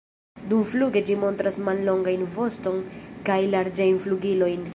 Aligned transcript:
Dumfluge 0.53 1.03
ĝi 1.09 1.17
montras 1.25 1.59
mallongajn 1.67 2.25
voston 2.39 2.83
kaj 3.29 3.41
larĝajn 3.55 4.03
flugilojn. 4.07 4.69